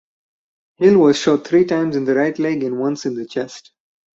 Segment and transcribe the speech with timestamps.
[0.77, 3.71] Hill was shot three times in the right leg and once in the chest.